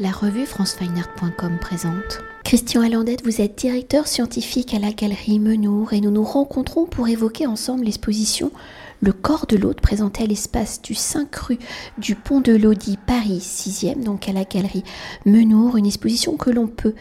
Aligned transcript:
La 0.00 0.12
revue 0.12 0.46
francefineart.com 0.46 1.58
présente. 1.60 2.20
Christian 2.44 2.82
Allandette, 2.82 3.24
vous 3.24 3.40
êtes 3.40 3.58
directeur 3.58 4.06
scientifique 4.06 4.72
à 4.72 4.78
la 4.78 4.92
galerie 4.92 5.40
Menour 5.40 5.92
et 5.92 6.00
nous 6.00 6.12
nous 6.12 6.22
rencontrons 6.22 6.86
pour 6.86 7.08
évoquer 7.08 7.48
ensemble 7.48 7.84
l'exposition 7.84 8.52
Le 9.00 9.12
corps 9.12 9.46
de 9.46 9.56
l'autre 9.56 9.82
présentée 9.82 10.22
à 10.22 10.26
l'espace 10.26 10.80
du 10.82 10.94
5 10.94 11.34
rue 11.34 11.58
du 11.98 12.14
Pont 12.14 12.40
de 12.40 12.52
Lodi, 12.52 12.96
Paris 13.08 13.40
6e, 13.42 14.04
donc 14.04 14.28
à 14.28 14.32
la 14.32 14.44
galerie 14.44 14.84
Menour, 15.26 15.76
une 15.76 15.86
exposition 15.86 16.36
que 16.36 16.50
l'on 16.50 16.68
peut 16.68 16.94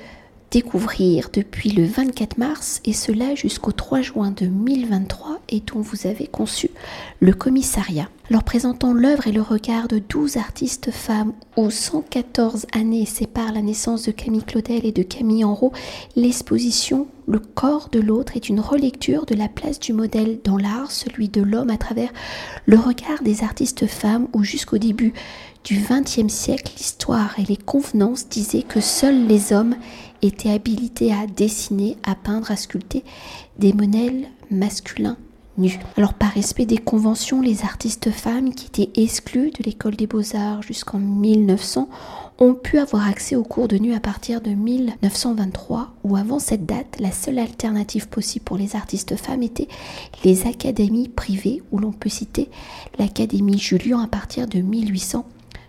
découvrir 0.51 1.29
depuis 1.33 1.69
le 1.69 1.85
24 1.85 2.37
mars 2.37 2.81
et 2.85 2.93
cela 2.93 3.35
jusqu'au 3.35 3.71
3 3.71 4.01
juin 4.01 4.31
2023 4.31 5.41
et 5.49 5.61
dont 5.61 5.81
vous 5.81 6.07
avez 6.07 6.27
conçu 6.27 6.69
le 7.19 7.33
commissariat. 7.33 8.09
Leur 8.29 8.43
présentant 8.43 8.93
l'œuvre 8.93 9.27
et 9.27 9.31
le 9.31 9.41
regard 9.41 9.87
de 9.87 9.99
12 9.99 10.37
artistes 10.37 10.91
femmes 10.91 11.33
où 11.55 11.69
114 11.69 12.65
années 12.73 13.05
séparent 13.05 13.53
la 13.53 13.61
naissance 13.61 14.03
de 14.03 14.11
Camille 14.11 14.43
Claudel 14.43 14.85
et 14.85 14.91
de 14.91 15.03
Camille 15.03 15.45
Enrault, 15.45 15.71
l'exposition 16.15 17.07
Le 17.25 17.39
corps 17.39 17.87
de 17.89 17.99
l'autre 17.99 18.35
est 18.35 18.49
une 18.49 18.59
relecture 18.59 19.25
de 19.25 19.35
la 19.35 19.47
place 19.47 19.79
du 19.79 19.93
modèle 19.93 20.39
dans 20.43 20.57
l'art, 20.57 20.91
celui 20.91 21.29
de 21.29 21.41
l'homme 21.41 21.69
à 21.69 21.77
travers 21.77 22.11
le 22.65 22.77
regard 22.77 23.21
des 23.23 23.43
artistes 23.43 23.87
femmes 23.87 24.27
où 24.33 24.43
jusqu'au 24.43 24.77
début 24.77 25.13
du 25.67 25.79
XXe 25.79 26.33
siècle, 26.33 26.71
l'histoire 26.77 27.37
et 27.39 27.43
les 27.43 27.57
convenances 27.57 28.29
disaient 28.29 28.63
que 28.63 28.79
seuls 28.79 29.27
les 29.27 29.51
hommes 29.51 29.75
étaient 30.21 30.51
habilités 30.51 31.13
à 31.13 31.27
dessiner, 31.27 31.97
à 32.03 32.15
peindre, 32.15 32.51
à 32.51 32.55
sculpter 32.55 33.03
des 33.59 33.73
modèles 33.73 34.27
masculins 34.51 35.17
nus. 35.57 35.79
Alors 35.97 36.13
par 36.13 36.31
respect 36.31 36.65
des 36.65 36.77
conventions, 36.77 37.41
les 37.41 37.63
artistes 37.63 38.11
femmes 38.11 38.53
qui 38.53 38.67
étaient 38.67 39.01
exclues 39.01 39.51
de 39.51 39.63
l'école 39.63 39.95
des 39.95 40.07
beaux-arts 40.07 40.61
jusqu'en 40.61 40.99
1900 40.99 41.89
ont 42.39 42.53
pu 42.53 42.77
avoir 42.77 43.07
accès 43.07 43.35
aux 43.35 43.43
cours 43.43 43.67
de 43.67 43.77
nu 43.77 43.93
à 43.93 43.99
partir 43.99 44.41
de 44.41 44.51
1923 44.51 45.93
ou 46.03 46.15
avant 46.15 46.39
cette 46.39 46.65
date, 46.65 46.97
la 46.99 47.11
seule 47.11 47.39
alternative 47.39 48.07
possible 48.09 48.45
pour 48.45 48.57
les 48.57 48.75
artistes 48.75 49.15
femmes 49.15 49.41
était 49.41 49.67
les 50.23 50.45
académies 50.45 51.09
privées 51.09 51.63
où 51.71 51.79
l'on 51.79 51.91
peut 51.91 52.09
citer 52.09 52.49
l'Académie 52.99 53.57
Julian 53.57 53.99
à 53.99 54.07
partir 54.07 54.47
de 54.47 54.59
1800 54.59 55.25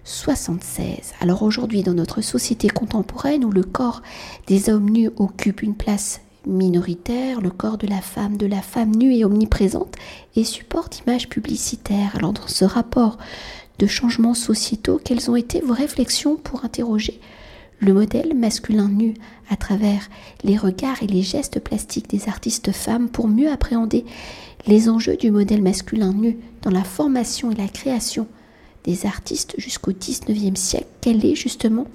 76. 0.09 1.13
Alors 1.21 1.43
aujourd'hui, 1.43 1.83
dans 1.83 1.93
notre 1.93 2.23
société 2.23 2.69
contemporaine 2.69 3.45
où 3.45 3.51
le 3.51 3.63
corps 3.63 4.03
des 4.47 4.71
hommes 4.71 4.89
nus 4.89 5.11
occupe 5.19 5.63
une 5.63 5.75
place 5.75 6.23
minoritaire, 6.47 7.43
le 7.43 7.51
corps 7.51 7.77
de 7.77 7.87
la 7.87 8.01
femme, 8.01 8.39
de 8.39 8.47
la 8.47 8.63
femme 8.63 8.97
nue 8.97 9.15
est 9.15 9.25
omniprésente 9.25 9.97
et 10.35 10.45
supporte 10.45 11.01
image 11.01 11.29
publicitaire. 11.29 12.17
Alors 12.17 12.33
dans 12.33 12.47
ce 12.47 12.65
rapport 12.65 13.19
de 13.79 13.87
changements 13.87 14.35
sociétaux, 14.35 14.99
quelles 15.03 15.31
ont 15.31 15.37
été 15.37 15.61
vos 15.61 15.75
réflexions 15.75 16.37
pour 16.37 16.65
interroger 16.65 17.21
le 17.81 17.93
modèle 17.93 18.35
masculin 18.35 18.89
nu 18.89 19.13
à 19.51 19.57
travers 19.57 20.09
les 20.43 20.57
regards 20.57 21.03
et 21.03 21.07
les 21.07 21.23
gestes 21.23 21.61
plastiques 21.61 22.09
des 22.09 22.29
artistes 22.29 22.73
femmes 22.73 23.11
pour 23.11 23.29
mieux 23.29 23.51
appréhender 23.51 24.07
les 24.67 24.89
enjeux 24.89 25.17
du 25.17 25.31
modèle 25.31 25.63
masculin 25.63 26.15
nu 26.15 26.39
dans 26.63 26.71
la 26.71 26.83
formation 26.83 27.51
et 27.51 27.55
la 27.55 27.69
création 27.69 28.27
des 28.89 29.05
artistes 29.05 29.55
jusqu'au 29.59 29.93
19e 29.93 30.57
siècle. 30.57 30.87
Quelle 31.03 31.25
est 31.25 31.35
justement 31.35 31.87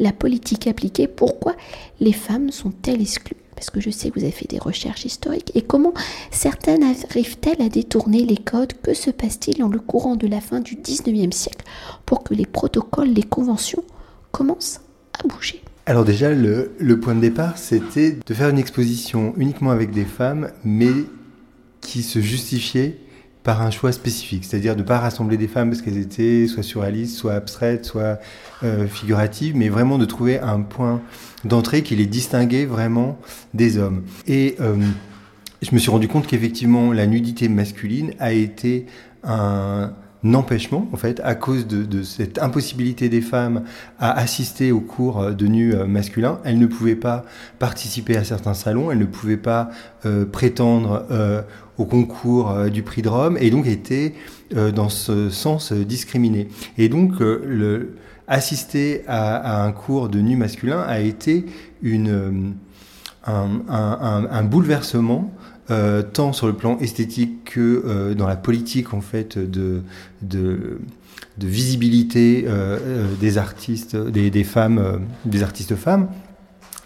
la 0.00 0.12
politique 0.12 0.66
appliquée? 0.66 1.06
Pourquoi 1.06 1.54
les 2.00 2.12
femmes 2.12 2.50
sont-elles 2.50 3.00
exclues? 3.00 3.36
Parce 3.54 3.70
que 3.70 3.80
je 3.80 3.90
sais 3.90 4.10
que 4.10 4.18
vous 4.18 4.24
avez 4.24 4.32
fait 4.32 4.48
des 4.48 4.58
recherches 4.58 5.04
historiques. 5.04 5.52
Et 5.54 5.62
comment 5.62 5.94
certaines 6.32 6.82
arrivent-elles 6.82 7.62
à 7.62 7.68
détourner 7.68 8.24
les 8.24 8.36
codes? 8.36 8.72
Que 8.82 8.92
se 8.92 9.10
passe-t-il 9.10 9.58
dans 9.58 9.68
le 9.68 9.78
courant 9.78 10.16
de 10.16 10.26
la 10.26 10.40
fin 10.40 10.58
du 10.58 10.74
19e 10.74 11.30
siècle 11.30 11.64
pour 12.06 12.24
que 12.24 12.34
les 12.34 12.46
protocoles, 12.46 13.10
les 13.10 13.22
conventions 13.22 13.84
commencent 14.32 14.80
à 15.12 15.28
bouger? 15.28 15.62
Alors 15.86 16.04
déjà, 16.04 16.32
le, 16.32 16.72
le 16.78 16.98
point 16.98 17.14
de 17.14 17.20
départ, 17.20 17.56
c'était 17.56 18.18
de 18.26 18.34
faire 18.34 18.48
une 18.48 18.58
exposition 18.58 19.32
uniquement 19.36 19.70
avec 19.70 19.92
des 19.92 20.04
femmes, 20.04 20.50
mais 20.64 20.92
qui 21.80 22.02
se 22.02 22.20
justifiait 22.20 22.98
par 23.44 23.62
un 23.62 23.70
choix 23.70 23.92
spécifique, 23.92 24.44
c'est-à-dire 24.44 24.76
de 24.76 24.82
ne 24.82 24.86
pas 24.86 24.98
rassembler 24.98 25.36
des 25.36 25.48
femmes 25.48 25.70
parce 25.70 25.82
qu'elles 25.82 25.98
étaient 25.98 26.46
soit 26.46 26.62
surréalistes, 26.62 27.16
soit 27.16 27.34
abstraites, 27.34 27.84
soit 27.84 28.20
euh, 28.62 28.86
figuratives, 28.86 29.56
mais 29.56 29.68
vraiment 29.68 29.98
de 29.98 30.04
trouver 30.04 30.38
un 30.38 30.60
point 30.60 31.00
d'entrée 31.44 31.82
qui 31.82 31.96
les 31.96 32.06
distinguait 32.06 32.66
vraiment 32.66 33.18
des 33.52 33.78
hommes. 33.78 34.04
Et 34.28 34.56
euh, 34.60 34.76
je 35.60 35.74
me 35.74 35.80
suis 35.80 35.90
rendu 35.90 36.06
compte 36.06 36.26
qu'effectivement 36.26 36.92
la 36.92 37.06
nudité 37.06 37.48
masculine 37.48 38.12
a 38.20 38.32
été 38.32 38.86
un, 39.24 39.92
empêchement, 40.24 40.88
en 40.92 40.96
fait, 40.96 41.20
à 41.24 41.34
cause 41.34 41.66
de, 41.66 42.02
cette 42.02 42.40
impossibilité 42.40 43.08
des 43.08 43.20
femmes 43.20 43.64
à 43.98 44.12
assister 44.12 44.72
aux 44.72 44.80
cours 44.80 45.32
de 45.32 45.46
nu 45.46 45.74
euh, 45.74 45.86
masculins. 45.86 46.38
Elles 46.44 46.58
ne 46.58 46.66
pouvaient 46.66 46.96
pas 46.96 47.24
participer 47.58 48.16
à 48.16 48.24
certains 48.24 48.54
salons, 48.54 48.90
elles 48.90 48.98
ne 48.98 49.04
pouvaient 49.04 49.36
pas 49.36 49.70
euh, 50.06 50.24
prétendre 50.24 51.06
euh, 51.10 51.42
au 51.78 51.84
concours 51.86 52.54
du 52.70 52.82
prix 52.82 53.02
de 53.02 53.08
Rome, 53.08 53.36
et 53.40 53.50
donc 53.50 53.66
étaient 53.66 54.14
dans 54.54 54.90
ce 54.90 55.30
sens 55.30 55.72
discriminées. 55.72 56.48
Et 56.76 56.90
donc, 56.90 57.14
assister 58.28 59.02
à, 59.08 59.64
un 59.64 59.72
cours 59.72 60.10
de 60.10 60.20
nu 60.20 60.36
masculin 60.36 60.80
a 60.86 61.00
été 61.00 61.46
une, 61.82 62.54
un, 63.24 63.62
un 63.68 64.42
bouleversement 64.44 65.32
euh, 65.70 66.02
tant 66.02 66.32
sur 66.32 66.48
le 66.48 66.54
plan 66.54 66.76
esthétique 66.78 67.44
que 67.44 67.84
euh, 67.86 68.14
dans 68.14 68.26
la 68.26 68.34
politique 68.34 68.94
en 68.94 69.00
fait 69.00 69.38
de, 69.38 69.82
visibilité 71.38 72.44
euh, 72.48 73.06
des 73.20 73.38
artistes, 73.38 73.96
des 73.96 74.44
femmes, 74.44 75.02
des 75.24 75.42
artistes 75.44 75.76
femmes. 75.76 76.08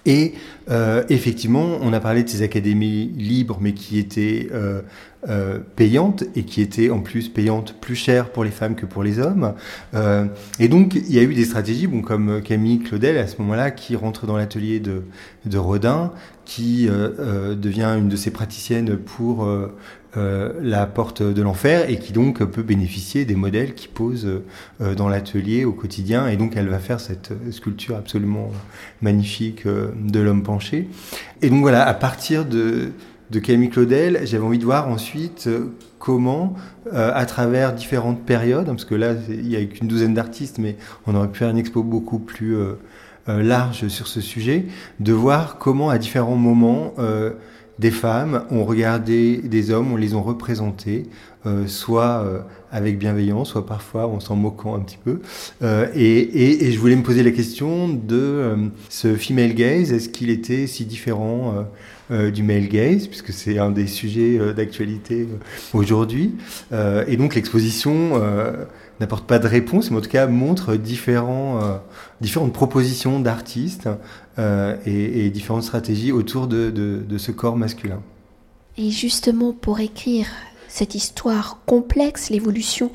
Et 0.07 0.35
euh, 0.71 1.03
effectivement, 1.09 1.79
on 1.83 1.93
a 1.93 2.01
parlé 2.01 2.23
de 2.23 2.29
ces 2.29 2.43
académies 2.43 3.13
libres, 3.17 3.59
mais 3.61 3.75
qui 3.75 3.99
étaient 3.99 4.49
euh, 4.53 4.81
euh, 5.29 5.59
payantes 5.75 6.23
et 6.37 6.45
qui 6.45 6.63
étaient 6.63 6.91
en 6.91 7.01
plus 7.01 7.29
payantes 7.29 7.75
plus 7.81 7.97
chères 7.97 8.31
pour 8.31 8.45
les 8.45 8.53
femmes 8.53 8.77
que 8.77 8.87
pour 8.87 9.03
les 9.03 9.19
hommes. 9.19 9.55
et 10.61 10.69
donc, 10.69 10.95
il 10.95 11.13
y 11.13 11.19
a 11.19 11.23
eu 11.23 11.35
des 11.35 11.45
stratégies, 11.45 11.89
bon, 11.89 12.03
comme 12.03 12.41
Camille 12.41 12.79
Claudel 12.79 13.19
à 13.19 13.27
ce 13.27 13.37
moment-là, 13.43 13.73
qui 13.73 13.97
rentre 13.97 14.27
dans 14.27 14.37
l'atelier 14.37 14.79
de, 14.79 15.03
de 15.45 15.59
Rodin, 15.59 16.13
qui 16.45 16.89
devient 16.89 17.97
une 17.99 18.09
de 18.09 18.17
ses 18.17 18.31
praticiennes 18.31 18.97
pour 18.97 19.49
euh, 20.17 20.53
la 20.63 20.87
porte 20.87 21.23
de 21.23 21.43
l'enfer 21.43 21.91
et 21.91 21.99
qui 21.99 22.13
donc 22.13 22.43
peut 22.43 22.63
bénéficier 22.63 23.25
des 23.27 23.35
modèles 23.35 23.75
qui 23.75 23.87
posent 23.87 24.29
euh, 24.81 24.95
dans 24.95 25.09
l'atelier 25.09 25.65
au 25.65 25.73
quotidien. 25.73 26.27
Et 26.29 26.37
donc 26.37 26.57
elle 26.57 26.69
va 26.69 26.79
faire 26.79 27.01
cette 27.01 27.33
sculpture 27.51 27.97
absolument 27.97 28.51
magnifique 29.03 29.67
euh, 29.67 29.91
de 29.99 30.21
l'homme 30.21 30.43
penché. 30.43 30.89
Et 31.43 31.51
donc 31.51 31.61
voilà, 31.61 31.87
à 31.87 31.93
partir 31.93 32.47
de, 32.47 32.93
Camille 33.43 33.69
Claudel, 33.69 34.21
j'avais 34.25 34.45
envie 34.45 34.59
de 34.59 34.65
voir 34.65 34.89
ensuite 34.89 35.51
comment, 35.99 36.55
à 36.93 37.27
travers 37.27 37.75
différentes 37.75 38.25
périodes, 38.25 38.67
parce 38.67 38.85
que 38.85 38.95
là, 38.95 39.15
il 39.29 39.49
n'y 39.49 39.57
a 39.57 39.65
qu'une 39.65 39.89
douzaine 39.89 40.15
d'artistes, 40.15 40.59
mais 40.59 40.77
on 41.07 41.15
aurait 41.15 41.29
pu 41.29 41.41
faire 41.41 41.51
une 41.51 41.59
expo 41.59 41.83
beaucoup 41.83 42.21
plus 42.21 42.57
large 43.29 43.89
sur 43.89 44.07
ce 44.07 44.21
sujet, 44.21 44.67
de 45.01 45.13
voir 45.13 45.59
comment, 45.59 45.91
à 45.91 45.99
différents 45.99 46.37
moments, 46.37 46.95
des 47.79 47.91
femmes 47.91 48.45
ont 48.51 48.65
regardé 48.65 49.39
des 49.39 49.71
hommes, 49.71 49.93
on 49.93 49.97
les 49.97 50.15
ont 50.15 50.23
représentés, 50.23 51.05
euh, 51.45 51.67
soit 51.67 52.25
euh, 52.25 52.41
avec 52.73 52.99
bienveillance, 52.99 53.51
soit 53.51 53.67
parfois 53.67 54.07
en 54.07 54.19
s'en 54.19 54.35
moquant 54.35 54.75
un 54.75 54.81
petit 54.81 54.99
peu. 55.03 55.21
Euh, 55.63 55.87
et, 55.95 56.67
et, 56.67 56.73
je 56.73 56.79
voulais 56.79 56.97
me 56.97 57.03
poser 57.03 57.23
la 57.23 57.31
question 57.31 57.89
de 57.89 58.71
ce 58.89 59.15
female 59.15 59.55
gaze, 59.55 59.93
est-ce 59.93 60.09
qu'il 60.09 60.31
était 60.31 60.67
si 60.67 60.85
différent 60.85 61.67
du 62.11 62.43
male 62.43 62.69
gaze, 62.69 63.09
puisque 63.09 63.33
c'est 63.33 63.59
un 63.59 63.71
des 63.71 63.87
sujets 63.87 64.39
d'actualité 64.55 65.29
aujourd'hui. 65.75 66.35
et 66.73 67.17
donc 67.17 67.35
l'exposition 67.35 68.21
n'apporte 69.01 69.27
pas 69.27 69.39
de 69.39 69.47
réponse, 69.47 69.91
mais 69.91 69.99
en 69.99 70.01
tout 70.01 70.09
cas 70.09 70.27
montre 70.27 70.77
différents, 70.77 71.81
différentes 72.21 72.53
propositions 72.53 73.21
d'artistes 73.21 73.89
euh, 74.39 74.77
et, 74.85 75.31
différentes 75.31 75.63
stratégies 75.63 76.13
autour 76.13 76.47
de, 76.47 77.05
ce 77.17 77.33
corps 77.33 77.57
masculin. 77.57 78.03
Et 78.77 78.91
justement, 78.91 79.53
pour 79.53 79.81
écrire 79.81 80.27
cette 80.69 80.95
histoire 80.95 81.61
complexe, 81.65 82.29
l'évolution 82.29 82.91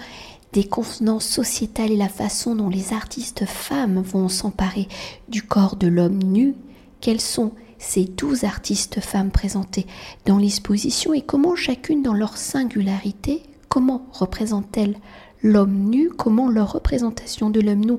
des 0.53 0.65
convenances 0.65 1.25
sociétales 1.25 1.91
et 1.91 1.97
la 1.97 2.09
façon 2.09 2.55
dont 2.55 2.69
les 2.69 2.93
artistes 2.93 3.45
femmes 3.45 4.01
vont 4.01 4.29
s'emparer 4.29 4.87
du 5.29 5.41
corps 5.41 5.77
de 5.77 5.87
l'homme 5.87 6.21
nu, 6.21 6.53
quels 6.99 7.21
sont 7.21 7.53
ces 7.79 8.05
douze 8.05 8.43
artistes 8.43 8.99
femmes 8.99 9.31
présentées 9.31 9.87
dans 10.27 10.37
l'exposition 10.37 11.13
et 11.15 11.21
comment 11.21 11.55
chacune 11.55 12.03
dans 12.03 12.13
leur 12.13 12.37
singularité, 12.37 13.41
comment 13.67 14.05
représentent-elles 14.11 14.97
l'homme 15.43 15.89
nu, 15.89 16.09
comment 16.09 16.49
leur 16.49 16.73
représentation 16.73 17.49
de 17.49 17.59
l'homme 17.59 17.85
nu, 17.85 17.93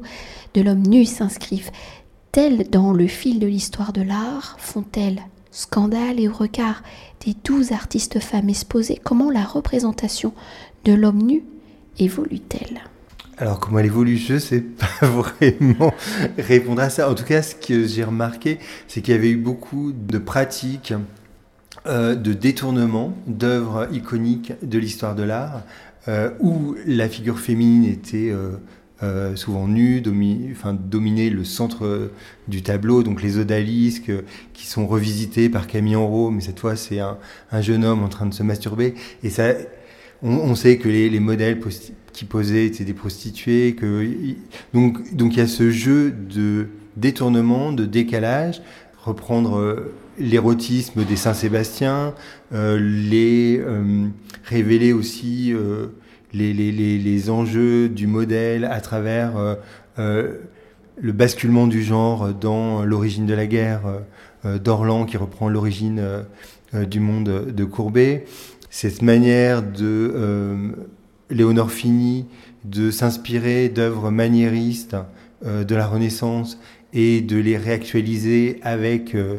de 0.55 0.62
l'homme 0.62 0.87
nu 0.87 1.05
s'inscrivent 1.05 1.71
Telles 2.31 2.71
dans 2.71 2.93
le 2.93 3.06
fil 3.06 3.39
de 3.41 3.47
l'histoire 3.47 3.93
de 3.93 4.00
l'art, 4.00 4.56
font-elles 4.59 5.23
scandale 5.50 6.19
et 6.19 6.29
au 6.29 6.33
regard 6.33 6.83
des 7.25 7.37
douze 7.44 7.73
artistes 7.73 8.21
femmes 8.21 8.49
exposées, 8.49 8.99
comment 9.03 9.31
la 9.31 9.44
représentation 9.44 10.33
de 10.85 10.94
l'homme 10.94 11.23
nu 11.23 11.44
évolue-t-elle? 11.99 12.81
Alors 13.39 13.61
comment 13.61 13.79
elle 13.79 13.87
évolue, 13.87 14.17
je 14.17 14.35
ne 14.35 14.39
sais 14.39 14.61
pas 14.61 15.06
vraiment 15.06 15.93
répondre 16.39 16.81
à 16.81 16.91
ça. 16.91 17.11
En 17.11 17.15
tout 17.15 17.25
cas, 17.25 17.43
ce 17.43 17.55
que 17.55 17.87
j'ai 17.87 18.05
remarqué, 18.05 18.59
c'est 18.89 19.03
qu'il 19.03 19.15
y 19.15 19.17
avait 19.17 19.31
eu 19.31 19.37
beaucoup 19.37 19.93
de 19.93 20.19
pratiques 20.19 20.94
euh, 21.87 22.15
de 22.15 22.33
détournement 22.33 23.12
d'œuvres 23.27 23.89
iconiques 23.93 24.53
de 24.62 24.79
l'histoire 24.79 25.15
de 25.15 25.23
l'art, 25.23 25.62
où 26.41 26.75
la 26.87 27.09
figure 27.09 27.39
féminine 27.39 27.85
était 27.85 28.33
euh, 29.03 29.35
souvent 29.35 29.67
nue, 29.67 30.01
domi 30.01 30.55
le 31.31 31.43
centre 31.43 32.11
du 32.47 32.63
tableau, 32.63 33.03
donc 33.03 33.21
les 33.21 33.37
odalisques 33.37 34.13
qui 34.53 34.67
sont 34.67 34.87
revisités 34.87 35.49
par 35.49 35.67
Camille 35.67 35.97
Enro, 35.97 36.31
mais 36.31 36.41
cette 36.41 36.61
fois 36.61 36.77
c'est 36.77 37.01
un, 37.01 37.19
jeune 37.61 37.85
homme 37.85 38.05
en 38.05 38.09
train 38.09 38.27
de 38.27 38.35
se 38.35 38.45
masturber, 38.45 38.95
et 39.25 39.31
ça, 39.31 39.55
on, 40.23 40.55
sait 40.55 40.79
que 40.79 40.89
les, 40.89 41.11
les 41.11 41.19
modèles 41.19 41.59
qui 42.13 42.25
posaient 42.25 42.67
étaient 42.67 42.85
des 42.85 42.95
prostituées, 42.95 43.75
donc 44.73 45.13
donc 45.17 45.33
il 45.33 45.39
y 45.39 45.43
a 45.43 45.49
ce 45.49 45.73
jeu 45.73 46.13
de 46.13 46.69
détournement, 46.97 47.73
de 47.73 47.87
décalage, 47.87 48.63
reprendre 49.05 49.91
l'érotisme 50.19 51.05
des 51.05 51.17
Saint-Sébastien, 51.17 52.14
euh, 52.53 52.79
les 52.79 53.59
euh, 53.61 54.06
révéler 54.44 54.93
aussi 54.93 55.53
euh, 55.53 55.88
les, 56.32 56.53
les, 56.53 56.73
les, 56.73 57.31
enjeux 57.31 57.88
du 57.88 58.06
modèle 58.06 58.64
à 58.64 58.81
travers 58.81 59.32
le 59.99 61.12
basculement 61.12 61.67
du 61.67 61.82
genre 61.82 62.32
dans 62.32 62.85
l'origine 62.85 63.26
de 63.26 63.35
la 63.35 63.47
guerre 63.47 63.82
d'Orlan 64.44 65.05
qui 65.05 65.19
reprend 65.19 65.50
l'origine 65.50 66.03
du 66.73 67.00
monde 67.00 67.53
de 67.55 67.65
Courbet. 67.65 68.25
Cette 68.70 69.03
manière 69.03 69.62
de 69.62 70.73
Léonore 71.29 71.70
Fini 71.70 72.25
de 72.65 72.91
s'inspirer 72.91 73.69
d'œuvres 73.69 74.11
maniéristes 74.11 74.97
de 75.44 75.75
la 75.75 75.87
Renaissance 75.87 76.58
et 76.93 77.20
de 77.20 77.37
les 77.37 77.56
réactualiser 77.56 78.58
avec 78.62 79.15
euh, 79.15 79.38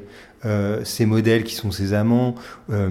ces 0.83 1.05
modèles 1.05 1.43
qui 1.43 1.55
sont 1.55 1.71
ses 1.71 1.93
amants, 1.93 2.35
euh, 2.69 2.89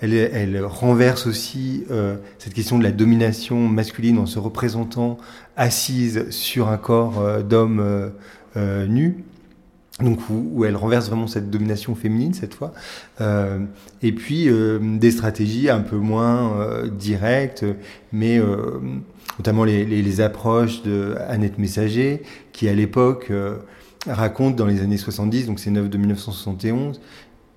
elle, 0.00 0.14
elle, 0.14 0.64
renverse 0.64 1.26
aussi 1.26 1.84
euh, 1.90 2.16
cette 2.38 2.54
question 2.54 2.78
de 2.78 2.84
la 2.84 2.92
domination 2.92 3.68
masculine 3.68 4.18
en 4.18 4.26
se 4.26 4.38
représentant 4.38 5.18
assise 5.56 6.30
sur 6.30 6.68
un 6.68 6.78
corps 6.78 7.42
d'homme 7.42 8.12
nu. 8.56 9.24
Donc 10.00 10.20
où, 10.30 10.64
elle 10.64 10.76
renverse 10.76 11.08
vraiment 11.08 11.26
cette 11.26 11.50
domination 11.50 11.94
féminine 11.94 12.32
cette 12.32 12.54
fois, 12.54 12.72
et 14.00 14.12
puis 14.12 14.48
des 14.80 15.10
stratégies 15.10 15.68
un 15.68 15.80
peu 15.80 15.96
moins 15.96 16.86
directes, 16.86 17.66
mais 18.10 18.40
notamment 19.38 19.64
les, 19.64 19.84
les, 19.84 20.00
les, 20.00 20.20
approches 20.22 20.82
de 20.82 21.16
Annette 21.28 21.58
Messager, 21.58 22.22
qui 22.52 22.66
à 22.70 22.72
l'époque 22.72 23.30
raconte 24.06 24.56
dans 24.56 24.66
les 24.66 24.80
années 24.80 24.96
70, 24.96 25.46
donc 25.46 25.60
c'est 25.60 25.70
une 25.70 25.78
œuvre 25.78 25.88
de 25.88 25.98
1971, 25.98 27.00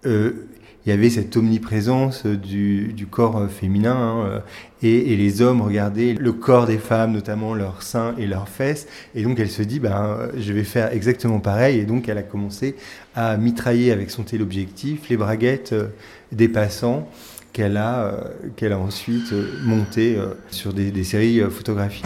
euh, 0.05 0.47
il 0.85 0.89
y 0.89 0.91
avait 0.91 1.09
cette 1.09 1.37
omniprésence 1.37 2.25
du, 2.25 2.91
du 2.91 3.07
corps 3.07 3.49
féminin 3.49 3.95
hein, 3.95 4.25
euh, 4.25 4.39
et, 4.81 5.15
les 5.15 5.41
hommes 5.41 5.61
regardaient 5.61 6.13
le 6.13 6.33
corps 6.33 6.65
des 6.65 6.77
femmes, 6.77 7.13
notamment 7.13 7.53
leurs 7.53 7.83
seins 7.83 8.13
et 8.17 8.27
leurs 8.27 8.49
fesses. 8.49 8.85
Et 9.15 9.23
donc 9.23 9.39
elle 9.39 9.49
se 9.49 9.61
dit, 9.61 9.79
ben, 9.79 10.27
je 10.37 10.51
vais 10.51 10.65
faire 10.65 10.91
exactement 10.91 11.39
pareil. 11.39 11.79
Et 11.79 11.85
donc 11.85 12.09
elle 12.09 12.17
a 12.17 12.23
commencé 12.23 12.75
à 13.15 13.37
mitrailler 13.37 13.93
avec 13.93 14.11
son 14.11 14.23
téléobjectif 14.23 15.07
les 15.07 15.15
braguettes 15.15 15.71
euh, 15.71 15.87
des 16.33 16.49
passants 16.49 17.07
qu'elle 17.53 17.77
a, 17.77 18.15
qu'elle 18.57 18.73
a 18.73 18.79
ensuite 18.79 19.31
montées 19.63 20.17
sur 20.49 20.73
des 20.73 21.03
séries 21.03 21.39
photographiques. 21.51 22.03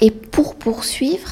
Et 0.00 0.12
pour 0.12 0.54
poursuivre, 0.54 1.30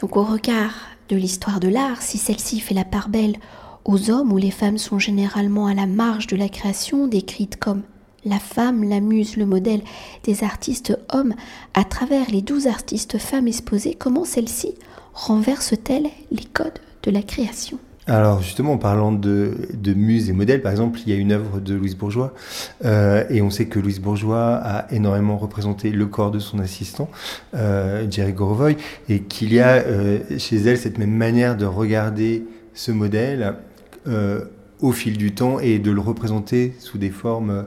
donc 0.00 0.16
au 0.16 0.24
regard 0.24 0.95
de 1.08 1.16
l'histoire 1.16 1.60
de 1.60 1.68
l'art, 1.68 2.02
si 2.02 2.18
celle-ci 2.18 2.60
fait 2.60 2.74
la 2.74 2.84
part 2.84 3.08
belle 3.08 3.36
aux 3.84 4.10
hommes 4.10 4.32
où 4.32 4.36
les 4.36 4.50
femmes 4.50 4.78
sont 4.78 4.98
généralement 4.98 5.66
à 5.66 5.74
la 5.74 5.86
marge 5.86 6.26
de 6.26 6.36
la 6.36 6.48
création, 6.48 7.06
décrites 7.06 7.56
comme 7.56 7.82
la 8.24 8.40
femme, 8.40 8.82
la 8.82 9.00
muse, 9.00 9.36
le 9.36 9.46
modèle 9.46 9.82
des 10.24 10.42
artistes 10.42 10.98
hommes, 11.12 11.34
à 11.74 11.84
travers 11.84 12.28
les 12.30 12.42
douze 12.42 12.66
artistes 12.66 13.18
femmes 13.18 13.46
exposées, 13.46 13.94
comment 13.94 14.24
celle-ci 14.24 14.74
renverse-t-elle 15.14 16.08
les 16.32 16.44
codes 16.44 16.80
de 17.04 17.10
la 17.10 17.22
création? 17.22 17.78
Alors 18.06 18.40
justement, 18.40 18.74
en 18.74 18.78
parlant 18.78 19.10
de, 19.10 19.54
de 19.74 19.92
muse 19.92 20.30
et 20.30 20.32
modèle, 20.32 20.62
par 20.62 20.70
exemple, 20.70 21.00
il 21.04 21.12
y 21.12 21.16
a 21.16 21.18
une 21.18 21.32
œuvre 21.32 21.60
de 21.60 21.74
Louise 21.74 21.96
Bourgeois, 21.96 22.34
euh, 22.84 23.24
et 23.30 23.42
on 23.42 23.50
sait 23.50 23.66
que 23.66 23.80
Louise 23.80 24.00
Bourgeois 24.00 24.54
a 24.54 24.92
énormément 24.92 25.36
représenté 25.36 25.90
le 25.90 26.06
corps 26.06 26.30
de 26.30 26.38
son 26.38 26.60
assistant, 26.60 27.10
euh, 27.54 28.06
Jerry 28.08 28.32
Gorovoy, 28.32 28.76
et 29.08 29.20
qu'il 29.22 29.52
y 29.52 29.58
a 29.58 29.74
euh, 29.74 30.20
chez 30.38 30.56
elle 30.56 30.78
cette 30.78 30.98
même 30.98 31.14
manière 31.14 31.56
de 31.56 31.66
regarder 31.66 32.44
ce 32.74 32.92
modèle 32.92 33.54
au 34.80 34.92
fil 34.92 35.16
du 35.16 35.34
temps 35.34 35.58
et 35.58 35.80
de 35.80 35.90
le 35.90 36.00
représenter 36.00 36.74
sous 36.78 36.96
des 36.96 37.10
formes, 37.10 37.64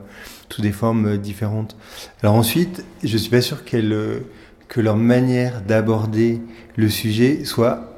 sous 0.48 0.62
des 0.62 0.72
formes 0.72 1.18
différentes. 1.18 1.76
Alors 2.22 2.34
ensuite, 2.34 2.82
je 3.04 3.18
suis 3.18 3.28
pas 3.28 3.42
sûr 3.42 3.64
qu'elle 3.64 4.22
que 4.68 4.80
leur 4.80 4.96
manière 4.96 5.60
d'aborder 5.60 6.40
le 6.76 6.88
sujet 6.88 7.44
soit 7.44 7.89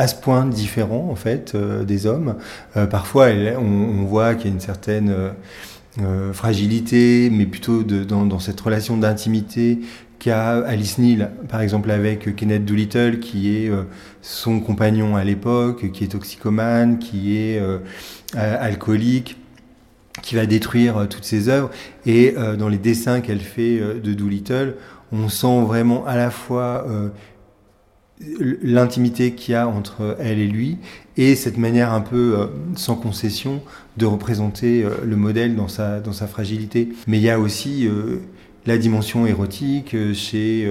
à 0.00 0.06
ce 0.06 0.14
point 0.14 0.46
différent 0.46 1.08
en 1.10 1.14
fait 1.14 1.52
euh, 1.54 1.84
des 1.84 2.06
hommes. 2.06 2.36
Euh, 2.74 2.86
parfois, 2.86 3.28
on, 3.58 4.04
voit 4.04 4.34
qu'il 4.34 4.46
y 4.46 4.50
a 4.50 4.54
une 4.54 4.60
certaine 4.60 5.14
euh, 6.00 6.32
fragilité, 6.32 7.28
mais 7.30 7.44
plutôt 7.44 7.82
de, 7.82 8.02
dans, 8.02 8.38
cette 8.38 8.58
relation 8.58 8.96
d'intimité 8.96 9.80
qu'a 10.18 10.56
Alice 10.66 10.96
Neal, 10.96 11.32
par 11.50 11.60
exemple 11.60 11.90
avec 11.90 12.34
Kenneth 12.34 12.64
Doolittle, 12.64 13.18
qui 13.20 13.54
est 13.54 13.70
son 14.22 14.60
compagnon 14.60 15.16
à 15.16 15.24
l'époque, 15.24 15.92
qui 15.92 16.04
est 16.04 16.08
toxicomane, 16.08 16.98
qui 16.98 17.36
est 17.38 17.62
alcoolique 18.36 19.38
qui 20.22 20.34
va 20.34 20.44
détruire 20.44 21.06
toutes 21.08 21.24
ses 21.24 21.48
œuvres. 21.48 21.70
Et 22.04 22.34
dans 22.58 22.68
les 22.68 22.76
dessins 22.76 23.22
qu'elle 23.22 23.40
fait 23.40 23.78
de 23.78 24.12
Doolittle, 24.12 24.74
on 25.10 25.30
sent 25.30 25.62
vraiment 25.62 26.04
à 26.06 26.16
la 26.16 26.30
fois 26.30 26.84
l'intimité 28.62 29.32
qu'il 29.32 29.52
y 29.52 29.54
a 29.56 29.66
entre 29.66 30.16
elle 30.20 30.38
et 30.38 30.46
lui 30.46 30.78
et 31.16 31.34
cette 31.34 31.58
manière 31.58 31.92
un 31.92 32.00
peu 32.00 32.38
euh, 32.38 32.46
sans 32.76 32.96
concession 32.96 33.62
de 33.96 34.06
représenter 34.06 34.84
euh, 34.84 34.90
le 35.04 35.16
modèle 35.16 35.56
dans 35.56 35.68
sa, 35.68 36.00
dans 36.00 36.12
sa 36.12 36.26
fragilité. 36.26 36.88
Mais 37.06 37.18
il 37.18 37.22
y 37.22 37.30
a 37.30 37.38
aussi 37.38 37.86
euh, 37.86 38.20
la 38.66 38.78
dimension 38.78 39.26
érotique 39.26 39.96
chez 40.14 40.70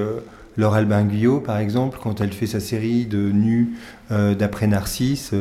Laure 0.58 0.76
Albin 0.76 1.04
Guyot, 1.06 1.40
par 1.40 1.58
exemple, 1.58 1.98
quand 2.02 2.22
elle 2.22 2.32
fait 2.32 2.46
sa 2.46 2.60
série 2.60 3.06
de 3.06 3.32
nus 3.32 3.70
d'après 4.12 4.68
Narcisse. 4.68 5.34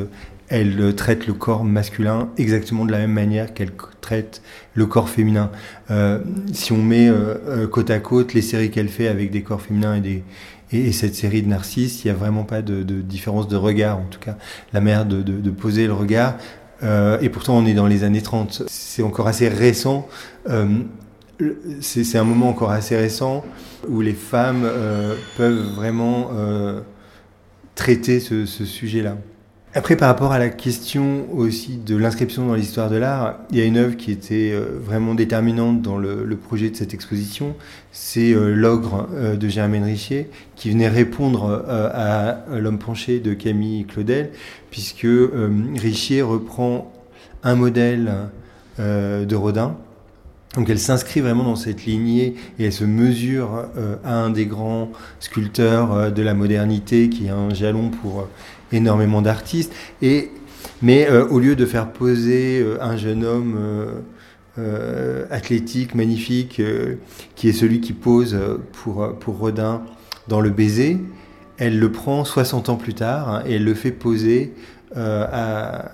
elle 0.49 0.95
traite 0.95 1.27
le 1.27 1.35
corps 1.35 1.63
masculin 1.63 2.31
exactement 2.39 2.87
de 2.87 2.93
la 2.93 2.99
même 2.99 3.13
manière 3.13 3.53
qu'elle 3.53 3.73
traite 4.01 4.41
le 4.73 4.87
corps 4.87 5.11
féminin. 5.11 5.51
si 6.55 6.73
on 6.73 6.83
met 6.83 7.13
côte 7.71 7.91
à 7.91 7.99
côte 7.99 8.33
les 8.33 8.41
séries 8.41 8.71
qu'elle 8.71 8.89
fait 8.89 9.09
avec 9.09 9.31
des 9.31 9.43
corps 9.43 9.61
féminins 9.61 9.97
et 9.97 10.01
des, 10.01 10.23
et, 10.73 10.93
cette 10.93 11.15
série 11.15 11.43
de 11.43 11.49
Narcisse, 11.49 12.05
il 12.05 12.09
n'y 12.09 12.11
a 12.11 12.15
vraiment 12.15 12.45
pas 12.45 12.63
de, 12.63 12.83
différence 12.83 13.49
de 13.49 13.57
regard, 13.57 13.99
en 13.99 14.07
tout 14.11 14.21
cas, 14.21 14.37
la 14.73 14.81
manière 14.81 15.07
de, 15.07 15.51
poser 15.51 15.87
le 15.87 15.93
regard. 15.93 16.37
Euh, 16.83 17.19
et 17.21 17.29
pourtant, 17.29 17.57
on 17.57 17.67
est 17.67 17.75
dans 17.75 17.87
les 17.87 18.05
années 18.05 18.23
30. 18.23 18.65
C'est 18.69 19.03
encore 19.03 19.27
assez 19.27 19.49
récent. 19.49 20.09
Euh, 20.49 20.67
c'est 21.81 22.19
un 22.19 22.25
moment 22.25 22.49
encore 22.49 22.71
assez 22.71 22.97
récent 22.97 23.45
où 23.89 24.01
les 24.01 24.13
femmes 24.13 24.65
euh, 24.65 25.15
peuvent 25.37 25.75
vraiment 25.75 26.31
traiter 27.75 28.21
ce 28.21 28.45
sujet-là. 28.47 29.17
Après, 29.75 29.97
par 29.97 30.09
rapport 30.09 30.33
à 30.33 30.39
la 30.39 30.49
question 30.49 31.27
aussi 31.31 31.77
de 31.77 31.95
l'inscription 31.95 32.47
dans 32.47 32.55
l'histoire 32.55 32.89
de 32.89 32.97
l'art, 32.97 33.37
il 33.51 33.59
y 33.59 33.61
a 33.61 33.67
une 33.67 33.77
œuvre 33.77 33.99
qui 33.99 34.11
était 34.11 34.51
euh, 34.51 34.79
vraiment 34.83 35.15
déterminante 35.15 35.83
dans 35.83 35.99
le, 35.99 36.25
projet 36.37 36.71
de 36.71 36.77
cette 36.77 36.95
exposition. 36.95 37.55
C'est 37.93 38.33
euh, 38.33 38.55
L'ogre 38.55 39.07
euh, 39.13 39.37
de 39.37 39.47
Germaine 39.49 39.85
Richier, 39.85 40.31
qui 40.57 40.71
venait 40.71 40.89
répondre 40.89 41.65
à 41.69 42.39
L'homme 42.59 42.79
penché 42.79 43.21
de 43.21 43.35
Camille 43.35 43.85
Claudel, 43.85 44.31
puisque 44.71 45.07
Richier 45.77 46.23
reprend 46.23 46.91
un 47.43 47.55
modèle 47.55 48.13
de 48.79 49.35
Rodin. 49.37 49.77
Donc 50.55 50.71
elle 50.71 50.79
s'inscrit 50.79 51.21
vraiment 51.21 51.45
dans 51.45 51.57
cette 51.57 51.85
lignée 51.85 52.35
et 52.59 52.65
elle 52.65 52.73
se 52.73 52.85
mesure 52.85 53.67
à 54.03 54.15
un 54.15 54.31
des 54.31 54.47
grands 54.47 54.91
sculpteurs 55.21 56.11
de 56.11 56.23
la 56.23 56.33
modernité 56.33 57.11
qui 57.11 57.27
est 57.27 57.31
un 57.31 57.53
jalon 57.53 57.91
pour 57.91 58.27
énormément 58.73 59.21
d'artistes. 59.23 59.73
Mais 60.83 61.09
euh, 61.09 61.27
au 61.27 61.39
lieu 61.39 61.57
de 61.57 61.67
faire 61.67 61.91
poser 61.91 62.61
euh, 62.61 62.79
un 62.81 62.97
jeune 62.97 63.25
homme 63.25 63.57
euh, 64.59 65.27
athlétique, 65.31 65.95
magnifique, 65.95 66.63
qui 67.37 67.49
est 67.49 67.53
celui 67.53 67.81
qui 67.81 67.93
pose 67.93 68.39
pour, 68.73 69.17
pour 69.19 69.39
Rodin 69.39 69.83
dans 70.27 70.41
le 70.41 70.51
baiser, 70.51 70.99
elle 71.59 71.79
le 71.79 71.91
prend 71.91 72.25
60 72.25 72.69
ans 72.69 72.77
plus 72.77 72.95
tard 72.95 73.29
hein, 73.29 73.43
et 73.47 73.55
elle 73.55 73.65
le 73.65 73.75
fait 73.75 73.91
poser 73.91 74.53
à, 74.95 75.93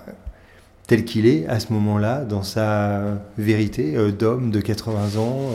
tel 0.87 1.05
qu'il 1.05 1.25
est 1.25 1.47
à 1.47 1.59
ce 1.59 1.73
moment-là, 1.73 2.25
dans 2.25 2.43
sa 2.43 3.01
vérité 3.37 3.95
d'homme 4.11 4.51
de 4.51 4.61
80 4.61 5.19
ans, 5.19 5.49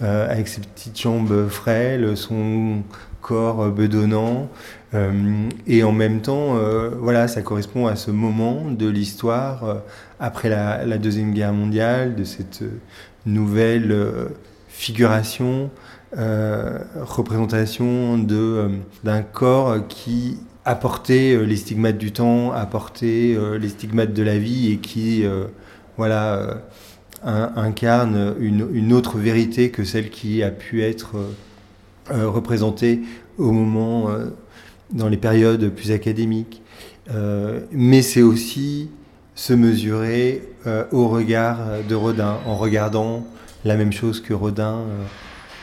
avec 0.00 0.48
ses 0.48 0.62
petites 0.62 0.98
jambes 0.98 1.48
frêles, 1.48 2.16
son 2.16 2.82
corps 3.20 3.70
bedonnant, 3.70 4.48
et 5.66 5.84
en 5.84 5.92
même 5.92 6.22
temps, 6.22 6.56
voilà, 6.98 7.28
ça 7.28 7.42
correspond 7.42 7.86
à 7.86 7.96
ce 7.96 8.10
moment 8.10 8.70
de 8.70 8.88
l'histoire 8.88 9.82
après 10.18 10.48
la, 10.48 10.86
la, 10.86 10.96
Deuxième 10.96 11.32
Guerre 11.34 11.52
mondiale, 11.52 12.14
de 12.14 12.24
cette 12.24 12.64
nouvelle 13.26 13.94
figuration 14.68 15.70
euh, 16.18 16.78
représentation 17.00 18.22
euh, 18.30 18.68
d'un 19.02 19.22
corps 19.22 19.86
qui 19.88 20.36
apportait 20.64 21.34
euh, 21.34 21.42
les 21.42 21.56
stigmates 21.56 21.98
du 21.98 22.12
temps, 22.12 22.52
apportait 22.52 23.36
les 23.58 23.68
stigmates 23.68 24.12
de 24.12 24.22
la 24.22 24.38
vie 24.38 24.72
et 24.72 24.78
qui 24.78 25.24
voilà, 25.96 26.62
incarne 27.22 28.34
une, 28.40 28.92
autre 28.92 29.18
vérité 29.18 29.70
que 29.70 29.84
celle 29.84 30.10
qui 30.10 30.42
a 30.42 30.50
pu 30.50 30.82
être 30.82 31.16
représentée 32.10 33.00
au 33.38 33.52
moment, 33.52 34.08
dans 34.90 35.08
les 35.08 35.16
périodes 35.16 35.68
plus 35.68 35.92
académiques. 35.92 36.62
mais 37.72 38.02
c'est 38.02 38.22
aussi 38.22 38.90
se 39.34 39.52
mesurer 39.52 40.42
au 40.92 41.08
regard 41.08 41.58
de 41.88 41.94
Rodin, 41.94 42.38
en 42.46 42.56
regardant 42.56 43.26
la 43.64 43.76
même 43.76 43.92
chose 43.92 44.20
que 44.20 44.34
Rodin 44.34 44.84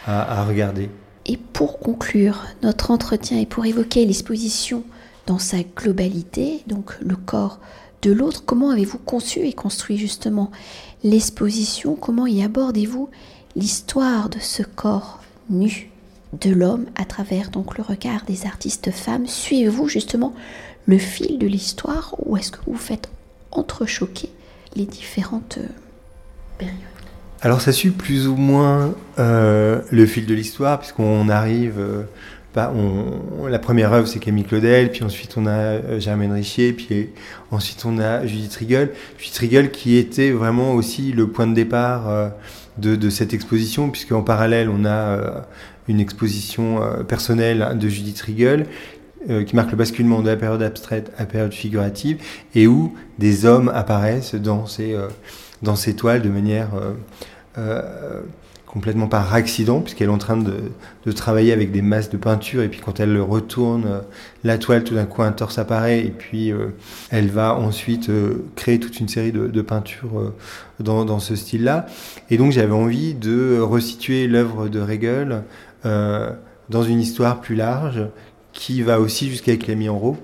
à, 0.06 0.44
regarder. 0.44 0.90
Et 1.30 1.38
pour 1.38 1.78
conclure 1.78 2.48
notre 2.64 2.90
entretien 2.90 3.38
et 3.38 3.46
pour 3.46 3.64
évoquer 3.64 4.04
l'exposition 4.04 4.84
dans 5.28 5.38
sa 5.38 5.58
globalité, 5.62 6.64
donc 6.66 7.00
le 7.02 7.16
corps 7.16 7.60
de 8.02 8.12
l'autre, 8.12 8.44
comment 8.44 8.72
avez-vous 8.72 8.98
conçu 8.98 9.42
et 9.42 9.54
construit 9.54 10.00
justement 10.00 10.50
l'exposition? 11.04 11.96
Comment 11.96 12.26
y 12.26 12.42
abordez-vous 12.42 13.10
l'histoire 13.56 14.30
de 14.30 14.40
ce 14.40 14.64
corps 14.64 15.22
nu 15.52 15.92
de 16.34 16.50
l'homme 16.50 16.88
à 16.96 17.06
travers 17.06 17.52
donc 17.52 17.78
le 17.78 17.84
regard 17.84 18.26
des 18.26 18.48
artistes 18.48 18.90
femmes? 18.90 19.28
Suivez-vous 19.28 19.88
justement 19.88 20.34
le 20.88 20.98
fil 20.98 21.38
de 21.38 21.46
l'histoire 21.46 22.16
ou 22.26 22.38
est-ce 22.38 22.52
que 22.52 22.66
vous 22.66 22.76
faites 22.76 23.08
entrechoquer 23.52 24.32
les 24.76 24.88
différentes 24.88 25.60
euh, 25.60 25.68
périodes? 26.58 26.99
Alors 27.42 27.62
ça 27.62 27.72
suit 27.72 27.92
plus 27.92 28.28
ou 28.28 28.36
moins 28.36 28.94
euh, 29.18 29.82
le 29.92 30.06
fil 30.06 30.26
de 30.26 30.34
l'histoire, 30.34 30.80
puisqu'on 30.80 31.30
arrive... 31.30 31.80
Euh, 31.80 32.04
on, 32.56 33.48
la 33.48 33.60
première 33.60 33.94
œuvre, 33.94 34.06
c'est 34.06 34.20
Camille 34.20 34.44
Claudel, 34.44 34.92
puis 34.92 35.04
ensuite 35.04 35.36
on 35.38 35.46
a 35.46 35.52
euh, 35.52 36.00
Germaine 36.02 36.34
Richier, 36.34 36.74
puis 36.74 37.08
ensuite 37.52 37.86
on 37.86 38.00
a 38.00 38.26
Judith 38.26 38.54
Riegel. 38.56 38.92
Judith 39.18 39.38
Riegel 39.38 39.72
qui 39.72 39.96
était 39.96 40.32
vraiment 40.32 40.74
aussi 40.74 41.14
le 41.14 41.28
point 41.28 41.48
de 41.48 41.54
départ 41.54 42.34
de, 42.78 43.10
cette 43.10 43.34
exposition, 43.34 43.90
puisqu'en 43.90 44.24
parallèle 44.24 44.68
on 44.68 44.84
a 44.84 45.46
une 45.88 46.02
exposition 46.02 46.82
personnelle 47.08 47.78
de 47.80 47.88
Judith 47.88 48.20
Riegel 48.20 48.66
qui 49.46 49.56
marque 49.56 49.72
le 49.72 49.78
basculement 49.78 50.22
de 50.22 50.28
la 50.28 50.36
période 50.36 50.62
abstraite 50.62 51.12
à 51.18 51.22
la 51.22 51.26
période 51.28 51.54
figurative, 51.54 52.18
et 52.56 52.68
où 52.68 52.94
des 53.20 53.46
hommes 53.46 53.72
apparaissent 53.74 54.36
dans 54.36 54.66
ces, 54.66 54.98
dans 55.62 55.76
ces 55.76 55.96
toiles 55.96 56.22
de 56.22 56.30
manière 56.30 56.70
euh, 57.58 58.22
complètement 58.66 59.08
par 59.08 59.34
accident, 59.34 59.82
puisqu'elle 59.82 60.10
est 60.10 60.12
en 60.12 60.20
train 60.20 60.38
de, 60.38 60.54
de, 61.04 61.12
travailler 61.12 61.54
avec 61.54 61.72
des 61.72 61.82
masses 61.82 62.12
de 62.12 62.18
peinture, 62.18 62.62
et 62.62 62.70
puis 62.70 62.80
quand 62.80 63.00
elle 63.00 63.20
retourne 63.20 63.86
euh, 63.88 64.02
la 64.44 64.60
toile, 64.60 64.84
tout 64.84 64.94
d'un 64.94 65.08
coup 65.08 65.24
un 65.24 65.32
torse 65.32 65.58
apparaît, 65.58 66.06
et 66.06 66.12
puis 66.12 66.52
euh, 66.52 66.68
elle 67.10 67.30
va 67.30 67.56
ensuite 67.56 68.12
créer 68.56 68.80
toute 68.80 69.00
une 69.00 69.08
série 69.08 69.32
de, 69.32 69.62
peintures 69.64 70.34
dans, 70.80 71.04
dans, 71.04 71.18
ce 71.18 71.36
style-là. 71.36 71.88
Et 72.30 72.38
donc 72.38 72.52
j'avais 72.52 72.74
envie 72.74 73.16
de 73.16 73.60
resituer 73.60 74.28
l'œuvre 74.28 74.70
de 74.70 74.80
Regel 74.80 75.42
dans 75.84 76.84
une 76.84 77.00
histoire 77.00 77.42
plus 77.42 77.56
large, 77.56 78.08
qui 78.54 78.82
va 78.82 79.00
aussi 79.00 79.30
jusqu'à 79.30 79.56
Clémy 79.58 79.90
Enro, 79.90 80.18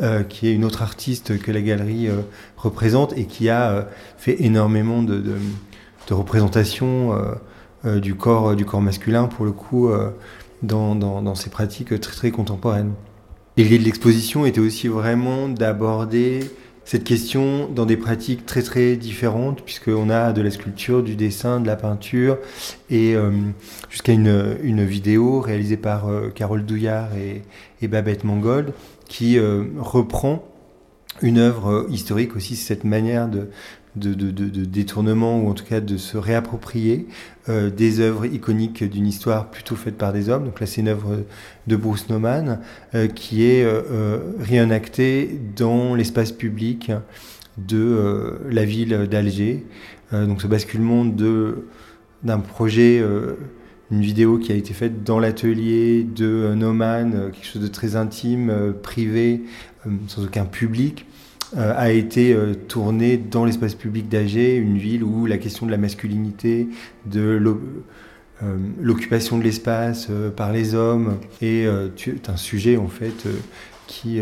euh, 0.00 0.22
qui 0.22 0.48
est 0.48 0.52
une 0.52 0.64
autre 0.64 0.82
artiste 0.82 1.38
que 1.38 1.50
la 1.50 1.60
galerie 1.60 2.08
représente 2.56 3.16
et 3.16 3.24
qui 3.24 3.48
a 3.48 3.88
fait 4.18 4.42
énormément 4.42 5.02
de, 5.02 5.18
de, 5.18 5.36
de 6.10 6.14
représentation 6.14 7.14
euh, 7.14 7.34
euh, 7.86 8.00
du 8.00 8.14
corps 8.14 8.56
du 8.56 8.64
corps 8.64 8.82
masculin 8.82 9.24
pour 9.26 9.44
le 9.44 9.52
coup 9.52 9.88
euh, 9.88 10.10
dans, 10.62 10.94
dans, 10.94 11.22
dans, 11.22 11.34
ces 11.34 11.50
pratiques 11.50 11.98
très 12.00 12.14
très 12.14 12.30
contemporaines. 12.30 12.92
L'idée 13.56 13.78
de 13.78 13.84
l'exposition 13.84 14.44
était 14.44 14.60
aussi 14.60 14.88
vraiment 14.88 15.48
d'aborder 15.48 16.50
cette 16.90 17.04
question 17.04 17.68
dans 17.68 17.86
des 17.86 17.96
pratiques 17.96 18.46
très 18.46 18.62
très 18.62 18.96
différentes, 18.96 19.62
puisqu'on 19.62 20.10
a 20.10 20.32
de 20.32 20.42
la 20.42 20.50
sculpture, 20.50 21.04
du 21.04 21.14
dessin, 21.14 21.60
de 21.60 21.68
la 21.68 21.76
peinture, 21.76 22.36
et 22.90 23.14
jusqu'à 23.88 24.12
une, 24.12 24.84
vidéo 24.84 25.40
réalisée 25.40 25.76
par 25.76 26.08
Carole 26.34 26.66
Douillard 26.66 27.14
et, 27.14 27.42
et 27.80 27.86
Babette 27.86 28.24
Mangold, 28.24 28.72
qui 29.06 29.38
reprend 29.78 30.44
une 31.22 31.38
œuvre 31.38 31.86
historique 31.90 32.34
aussi, 32.34 32.56
cette 32.56 32.82
manière 32.82 33.28
de, 33.28 33.50
de, 33.96 34.64
détournement, 34.64 35.40
ou 35.40 35.48
en 35.48 35.54
tout 35.54 35.64
cas 35.64 35.80
de 35.80 35.96
se 35.96 36.16
réapproprier 36.16 37.06
euh, 37.48 37.70
des 37.70 38.00
œuvres 38.00 38.26
iconiques 38.26 38.84
d'une 38.84 39.06
histoire 39.06 39.50
plutôt 39.50 39.74
faite 39.74 39.96
par 39.96 40.12
des 40.12 40.28
hommes. 40.28 40.44
Donc 40.44 40.60
là, 40.60 40.66
c'est 40.66 40.80
une 40.80 40.88
œuvre 40.88 41.24
de 41.66 41.76
Bruce 41.76 42.08
Nauman 42.08 42.60
euh, 42.94 43.08
qui 43.08 43.44
est 43.44 43.64
euh, 43.64 44.18
réenactée 44.38 45.40
dans 45.56 45.94
l'espace 45.94 46.32
public 46.32 46.92
de 47.58 48.38
la 48.48 48.64
ville 48.64 49.06
d'Alger. 49.10 49.66
donc 50.12 50.40
ce 50.40 50.46
basculement 50.46 51.04
d'un 51.04 52.38
projet 52.38 53.04
une 53.90 54.00
vidéo 54.00 54.38
qui 54.38 54.52
a 54.52 54.54
été 54.54 54.72
faite 54.72 55.04
dans 55.04 55.18
l'atelier 55.18 56.04
de 56.04 56.54
Nauman, 56.54 57.30
quelque 57.32 57.44
chose 57.44 57.60
de 57.60 57.68
très 57.68 57.96
intime, 57.96 58.72
privé, 58.82 59.42
sans 60.06 60.24
aucun 60.24 60.46
public, 60.46 61.06
euh, 61.56 61.74
a 61.76 61.90
été 61.90 62.32
euh, 62.32 62.54
tourné 62.54 63.16
dans 63.16 63.44
l'espace 63.44 63.74
public 63.74 64.08
d'Agé, 64.08 64.54
une 64.54 64.78
ville 64.78 65.02
où 65.02 65.26
la 65.26 65.36
question 65.36 65.66
de 65.66 65.72
la 65.72 65.78
masculinité, 65.78 66.68
de 67.06 67.42
euh, 68.42 68.56
l'occupation 68.80 69.36
de 69.36 69.42
l'espace 69.42 70.08
par 70.36 70.52
les 70.52 70.74
hommes 70.76 71.18
est 71.42 71.66
un 71.66 72.36
sujet 72.36 72.76
en 72.76 72.88
fait 72.88 73.26
qui 73.86 74.20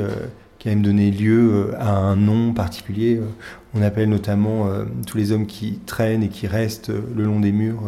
qui 0.58 0.68
a 0.68 0.72
même 0.72 0.82
donné 0.82 1.12
lieu 1.12 1.72
à 1.78 1.96
un 1.96 2.16
nom 2.16 2.52
particulier. 2.52 3.20
On 3.74 3.82
appelle 3.82 4.08
notamment 4.08 4.68
tous 5.06 5.16
les 5.18 5.30
hommes 5.30 5.46
qui 5.46 5.78
traînent 5.86 6.24
et 6.24 6.28
qui 6.30 6.48
restent 6.48 6.90
le 6.90 7.22
long 7.22 7.38
des 7.38 7.52
murs 7.52 7.82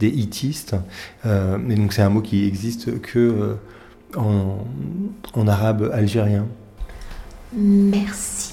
des 0.00 0.08
hitistes. 0.08 0.76
et 1.24 1.74
donc 1.76 1.94
c'est 1.94 2.02
un 2.02 2.10
mot 2.10 2.20
qui 2.20 2.46
existe 2.46 3.00
que 3.00 3.56
en, 4.14 5.48
arabe 5.48 5.90
algérien. 5.94 6.46
Merci. 7.54 8.52